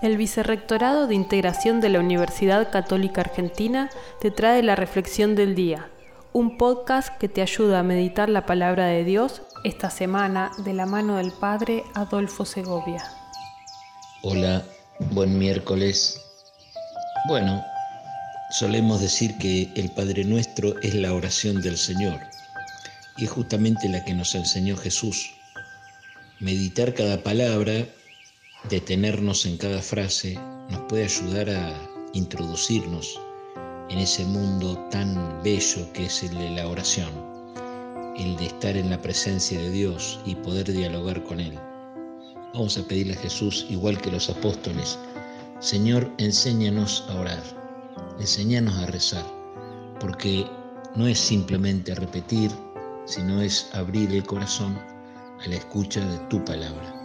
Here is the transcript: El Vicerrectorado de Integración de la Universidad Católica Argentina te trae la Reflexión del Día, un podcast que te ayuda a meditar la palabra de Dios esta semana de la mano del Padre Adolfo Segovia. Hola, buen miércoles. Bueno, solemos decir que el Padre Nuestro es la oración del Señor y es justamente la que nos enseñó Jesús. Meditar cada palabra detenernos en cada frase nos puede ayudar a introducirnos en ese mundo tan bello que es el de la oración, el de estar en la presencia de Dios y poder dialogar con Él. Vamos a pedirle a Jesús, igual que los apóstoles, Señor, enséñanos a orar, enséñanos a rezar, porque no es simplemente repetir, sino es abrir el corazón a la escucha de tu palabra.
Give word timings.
El 0.00 0.16
Vicerrectorado 0.16 1.06
de 1.06 1.14
Integración 1.14 1.80
de 1.80 1.88
la 1.88 2.00
Universidad 2.00 2.70
Católica 2.70 3.20
Argentina 3.20 3.90
te 4.20 4.30
trae 4.30 4.62
la 4.62 4.74
Reflexión 4.74 5.34
del 5.34 5.54
Día, 5.54 5.90
un 6.32 6.56
podcast 6.56 7.16
que 7.18 7.28
te 7.28 7.42
ayuda 7.42 7.80
a 7.80 7.82
meditar 7.82 8.28
la 8.28 8.46
palabra 8.46 8.86
de 8.86 9.04
Dios 9.04 9.42
esta 9.64 9.90
semana 9.90 10.50
de 10.64 10.72
la 10.72 10.86
mano 10.86 11.16
del 11.16 11.32
Padre 11.32 11.84
Adolfo 11.94 12.44
Segovia. 12.44 13.02
Hola, 14.22 14.64
buen 15.10 15.38
miércoles. 15.38 16.20
Bueno, 17.28 17.64
solemos 18.50 19.00
decir 19.00 19.36
que 19.38 19.72
el 19.76 19.90
Padre 19.90 20.24
Nuestro 20.24 20.80
es 20.80 20.94
la 20.94 21.12
oración 21.12 21.60
del 21.60 21.76
Señor 21.76 22.18
y 23.16 23.24
es 23.24 23.30
justamente 23.30 23.88
la 23.88 24.04
que 24.04 24.14
nos 24.14 24.34
enseñó 24.34 24.76
Jesús. 24.76 25.34
Meditar 26.40 26.94
cada 26.94 27.18
palabra 27.22 27.86
detenernos 28.68 29.44
en 29.44 29.56
cada 29.56 29.82
frase 29.82 30.38
nos 30.70 30.80
puede 30.82 31.04
ayudar 31.04 31.50
a 31.50 31.90
introducirnos 32.12 33.20
en 33.88 33.98
ese 33.98 34.24
mundo 34.24 34.78
tan 34.90 35.42
bello 35.42 35.92
que 35.92 36.06
es 36.06 36.22
el 36.22 36.34
de 36.38 36.50
la 36.50 36.68
oración, 36.68 37.10
el 38.16 38.36
de 38.36 38.46
estar 38.46 38.76
en 38.76 38.90
la 38.90 39.00
presencia 39.00 39.58
de 39.58 39.70
Dios 39.70 40.20
y 40.24 40.34
poder 40.36 40.72
dialogar 40.72 41.22
con 41.24 41.40
Él. 41.40 41.58
Vamos 42.54 42.78
a 42.78 42.86
pedirle 42.86 43.14
a 43.14 43.18
Jesús, 43.18 43.66
igual 43.68 44.00
que 44.00 44.12
los 44.12 44.30
apóstoles, 44.30 44.98
Señor, 45.60 46.10
enséñanos 46.18 47.04
a 47.08 47.16
orar, 47.16 47.42
enséñanos 48.20 48.76
a 48.76 48.86
rezar, 48.86 49.24
porque 50.00 50.46
no 50.94 51.06
es 51.06 51.18
simplemente 51.18 51.94
repetir, 51.94 52.50
sino 53.06 53.40
es 53.40 53.68
abrir 53.72 54.12
el 54.12 54.24
corazón 54.24 54.78
a 55.44 55.48
la 55.48 55.56
escucha 55.56 56.00
de 56.06 56.18
tu 56.28 56.44
palabra. 56.44 57.01